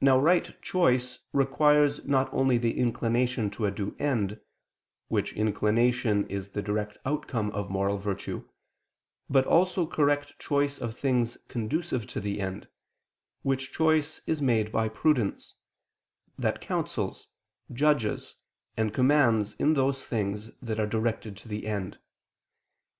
Now 0.00 0.16
right 0.20 0.54
choice 0.62 1.18
requires 1.32 2.04
not 2.04 2.32
only 2.32 2.58
the 2.58 2.78
inclination 2.78 3.50
to 3.50 3.66
a 3.66 3.72
due 3.72 3.96
end, 3.98 4.38
which 5.08 5.32
inclination 5.32 6.28
is 6.30 6.50
the 6.50 6.62
direct 6.62 6.96
outcome 7.04 7.50
of 7.50 7.68
moral 7.68 7.98
virtue, 7.98 8.44
but 9.28 9.48
also 9.48 9.84
correct 9.84 10.38
choice 10.38 10.78
of 10.78 10.96
things 10.96 11.38
conducive 11.48 12.06
to 12.06 12.20
the 12.20 12.40
end, 12.40 12.68
which 13.42 13.72
choice 13.72 14.20
is 14.28 14.40
made 14.40 14.70
by 14.70 14.88
prudence, 14.88 15.56
that 16.38 16.60
counsels, 16.60 17.26
judges, 17.72 18.36
and 18.76 18.94
commands 18.94 19.54
in 19.54 19.74
those 19.74 20.06
things 20.06 20.52
that 20.62 20.78
are 20.78 20.86
directed 20.86 21.36
to 21.38 21.48
the 21.48 21.66
end. 21.66 21.98